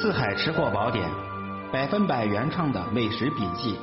[0.00, 1.04] 四海吃货宝典，
[1.72, 3.76] 百分百原创的美食笔记，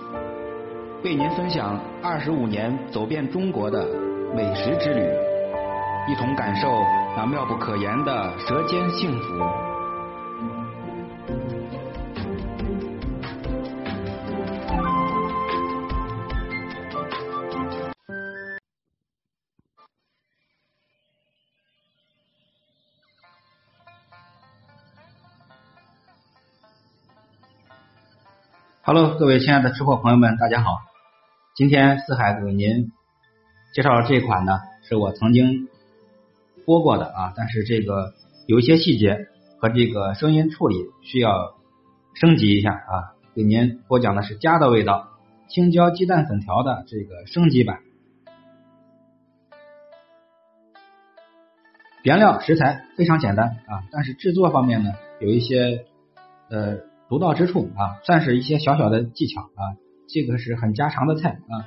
[1.04, 3.86] 为您分享二十五年走遍中国的
[4.34, 5.02] 美食之旅，
[6.10, 6.70] 一同感受
[7.18, 9.44] 那妙不可言的舌尖幸福。
[28.88, 30.78] Hello，各位亲爱的吃货朋友们，大家好。
[31.56, 32.92] 今天四海给您
[33.74, 35.70] 介绍的这款呢，是我曾经
[36.68, 38.14] 播过的啊，但是这个
[38.46, 39.26] 有一些细节
[39.58, 41.56] 和这个声音处理需要
[42.14, 43.16] 升级一下啊。
[43.34, 45.08] 给您播讲的是家的味道
[45.50, 47.80] 青椒鸡蛋粉条的这个升级版。
[52.04, 55.86] 原料食材非常简单啊，但是制作方面呢，有一些
[56.52, 56.78] 呃。
[57.16, 61.64] 独到之处啊，算是一些小小的技巧啊，这个是很家常的菜啊，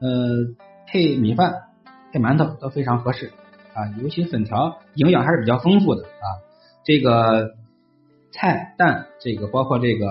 [0.00, 0.54] 呃，
[0.86, 1.62] 配米饭、
[2.12, 3.32] 配馒头都非常合适
[3.72, 6.26] 啊，尤其粉条营养还是比较丰富的啊，
[6.84, 7.54] 这个
[8.32, 10.06] 菜蛋这个包括这个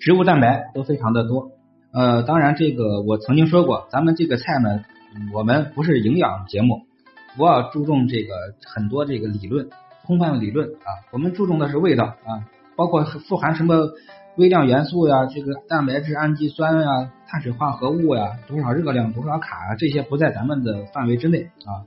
[0.00, 1.52] 植物蛋白都非常的多，
[1.92, 4.82] 呃，当然这个我曾经说过，咱们这个菜呢，
[5.32, 6.82] 我们不是营养节目，
[7.36, 8.34] 不要注重这个
[8.66, 9.70] 很多这个理论、
[10.04, 12.42] 空泛的理论啊，我们注重的是味道啊。
[12.78, 13.90] 包括富含什么
[14.36, 21.82] 微量元素呀，这个蛋白质、氨基酸呀、碳水化合物呀，多少热量、多少卡啊，这些不在咱们的范围之内啊，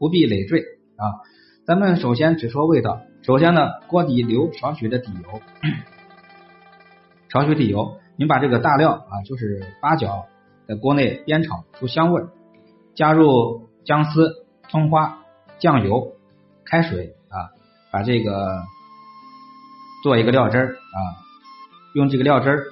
[0.00, 0.64] 不必累赘
[0.96, 1.22] 啊。
[1.64, 3.02] 咱们首先只说味道。
[3.22, 5.40] 首先呢，锅底留少许的底油，
[7.30, 10.26] 少许底油，您把这个大料啊，就是八角，
[10.66, 12.20] 在锅内煸炒出香味，
[12.96, 15.18] 加入姜丝、葱花、
[15.60, 16.14] 酱油、
[16.64, 17.54] 开水啊，
[17.92, 18.64] 把这个。
[20.02, 20.98] 做一个料汁儿啊，
[21.94, 22.64] 用这个料汁儿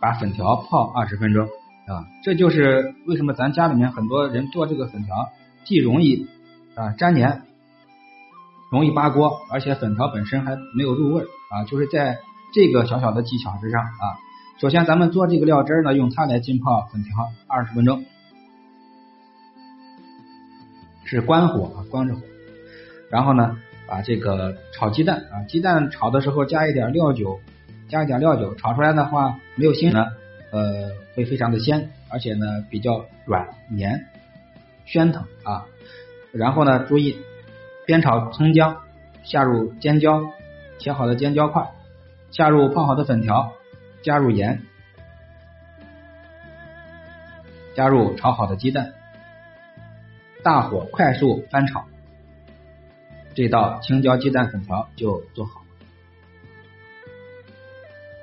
[0.00, 1.44] 把粉条泡二十分钟
[1.88, 5.28] 啊，这就是为什么咱家里面很多人做这个粉条
[5.64, 6.28] 既容易
[6.76, 7.42] 啊粘黏，
[8.70, 12.20] 容易扒锅，而且粉条本身还没有入味啊，就是在
[12.54, 14.14] 这个小小的技巧之上啊。
[14.60, 18.04] 首先咱们做这个料汁儿呢，用它来浸泡粉条二十分钟，
[21.04, 22.22] 是关火啊，关着火，
[23.10, 23.58] 然后呢。
[23.92, 27.40] 把这个炒鸡蛋啊，鸡蛋炒的时候加一点料酒，
[27.90, 30.06] 加一点料酒，炒出来的话没有腥呢，
[30.50, 34.06] 呃，会非常的鲜，而且呢比较软绵
[34.86, 35.66] 暄腾啊。
[36.32, 37.18] 然后呢，注意
[37.86, 38.78] 煸炒葱姜，
[39.24, 40.24] 下入尖椒，
[40.78, 41.70] 切好的尖椒块，
[42.30, 43.52] 下入泡好的粉条，
[44.02, 44.62] 加入盐，
[47.74, 48.94] 加入炒好的鸡蛋，
[50.42, 51.84] 大火快速翻炒。
[53.34, 55.66] 这道青椒鸡蛋粉条就做好了，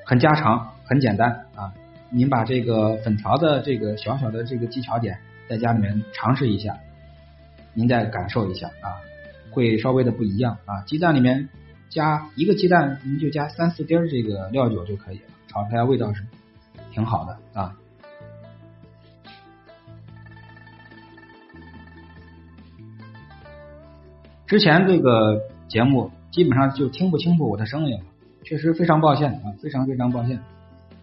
[0.05, 1.73] 很家常，很简单啊！
[2.11, 6.79] 您把这个粉条的这个小小的这个技巧点在家里面尝试一下，
[7.73, 8.97] 您再感受一下啊，
[9.51, 10.81] 会稍微的不一样啊！
[10.87, 11.49] 鸡蛋里面
[11.89, 16.23] 加一个鸡蛋，您就加三四滴这个料酒就可以了，炒出来味道是
[16.91, 17.75] 挺好的啊。
[24.49, 27.99] 之前这个节目基本上就听不清楚我的声音，
[28.43, 30.41] 确实非常抱歉啊，非常非常抱歉。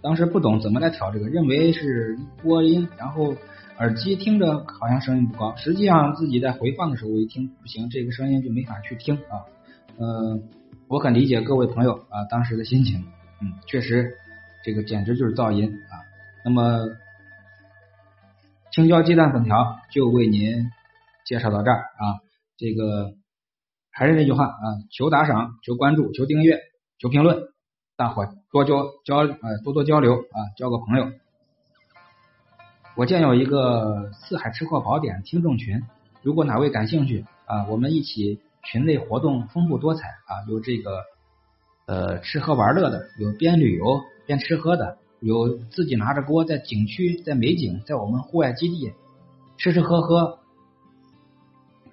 [0.03, 3.37] 当时不懂怎么来调这个，认为是播音，然后
[3.79, 9.47] 耳机听着好像声音不高，实际上自己在回放的时候我一听不行，这个声音就没法去听啊。
[9.97, 10.43] 嗯，
[10.89, 13.05] 我很理解各位朋友啊当时的心情，
[13.41, 14.17] 嗯，确实
[14.65, 15.95] 这个简直就是噪音啊。
[16.45, 16.81] 那么
[18.73, 20.69] 青椒鸡蛋粉条就为您
[21.25, 22.19] 介绍到这儿啊，
[22.57, 23.15] 这个。
[23.99, 26.61] 还是那句话啊，求打赏，求关注，求订阅，
[26.99, 27.45] 求评论，
[27.97, 31.11] 大伙多交交呃多多交流啊，交个朋友。
[32.95, 35.83] 我建有一个四海吃货宝典听众群，
[36.23, 41.01] 如果哪位感兴趣啊，我们一起群内活动丰富多彩啊，有这个
[41.87, 48.93] 呃吃喝玩乐的，有边旅游边吃喝的，有自己拿着锅在景区在美景在我们户外基地
[49.57, 50.41] 吃吃喝喝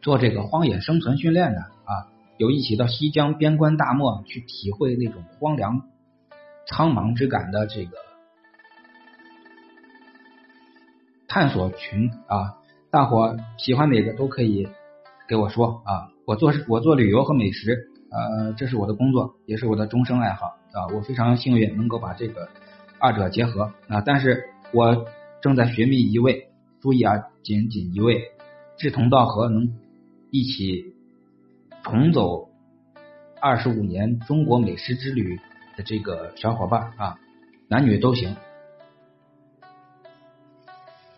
[0.02, 1.72] 做这个荒野生存训练的。
[2.38, 5.84] 有一起到西江边关大漠去体会那种荒凉
[6.68, 7.92] 苍茫之感的这个
[11.28, 12.58] 探索群啊，
[12.90, 14.68] 大伙喜欢哪个都可以
[15.28, 16.10] 给我说啊。
[16.26, 20.88] 我做我做旅游和美食，呃，这是我的工作，也是我的终生爱好啊。
[20.94, 22.50] 我非常幸运能够把这个
[23.00, 24.02] 二者结合啊。
[24.02, 25.06] 但是我
[25.42, 26.50] 正在寻觅一位，
[26.82, 28.22] 注意啊，仅仅一位
[28.78, 29.78] 志同道合，能
[30.32, 30.94] 一起。
[31.84, 32.50] 重走
[33.42, 35.38] 二十五年中国美食之旅
[35.76, 37.20] 的这个小伙伴啊，
[37.68, 38.38] 男女都行，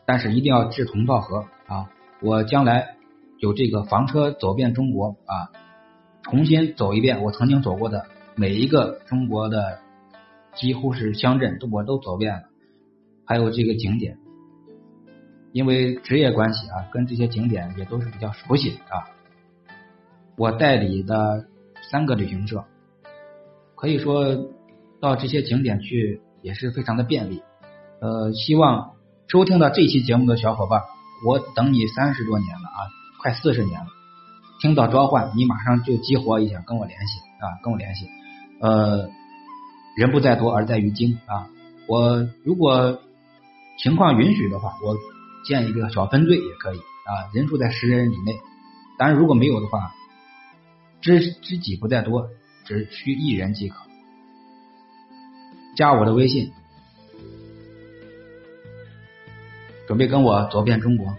[0.05, 1.89] 但是一定要志同道合啊！
[2.19, 2.95] 我将来
[3.37, 5.51] 有这个房车走遍中国啊，
[6.23, 9.79] 重新走一遍我曾经走过的每一个中国的
[10.55, 12.43] 几乎是乡镇，都我都走遍了，
[13.23, 14.17] 还有这个景点，
[15.51, 19.13] 因为职业关系啊，跟这些景点也都是比较熟悉啊。
[20.37, 21.47] 我代理的。
[21.91, 22.65] 三个旅行社，
[23.75, 24.49] 可以说
[24.99, 27.43] 到这些景点去也是非常的便利。
[28.01, 28.93] 呃，希望
[29.27, 30.81] 收听到这期节目的小伙伴，
[31.27, 32.79] 我等你三十多年了啊，
[33.21, 33.85] 快四十年了，
[34.59, 38.07] 听到召唤你马上就激活一下，跟我联系啊，跟我联系。
[38.59, 39.07] 呃，
[39.95, 41.49] 人不在多而在于精啊，
[41.87, 42.99] 我如果
[43.77, 44.95] 情况允许的话，我
[45.47, 48.33] 建一个小分队也可以啊，人数在十人以内。
[48.97, 49.93] 当然如果没有的话。
[51.05, 52.31] 知知己不在多，
[52.65, 53.77] 只需一人即可。
[55.77, 56.51] 加我的微信，
[59.87, 61.15] 准备跟我走遍中国。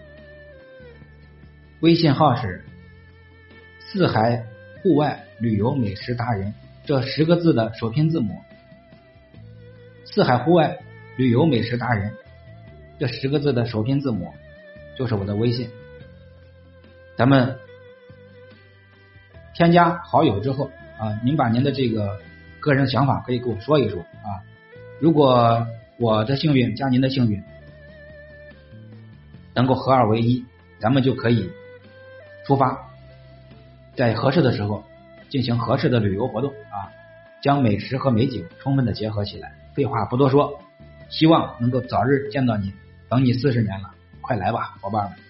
[1.79, 2.65] 微信号是
[3.79, 4.45] “四海
[4.83, 6.53] 户外旅游美食达人”
[6.83, 8.41] 这十个字的首拼字母。
[10.03, 10.79] 四海户外
[11.15, 12.13] 旅游美食达人
[12.99, 14.33] 这十个字的首拼字母
[14.97, 15.69] 就是我的微信。
[17.15, 17.57] 咱们。
[19.57, 20.69] 添加好友之后
[20.99, 22.19] 啊，您把您的这个
[22.59, 24.37] 个人想法可以给我说一说啊。
[24.99, 25.65] 如果
[25.97, 27.43] 我的幸运加您的幸运
[29.55, 30.45] 能够合二为一，
[30.77, 31.49] 咱们就可以
[32.45, 32.77] 出发，
[33.95, 34.83] 在合适的时候
[35.27, 36.93] 进行合适的旅游活动啊，
[37.41, 39.51] 将美食和美景充分的结合起来。
[39.73, 40.61] 废话不多说，
[41.09, 42.71] 希望能够早日见到你，
[43.09, 43.89] 等你四十年了，
[44.21, 45.26] 快来吧，伙伴们。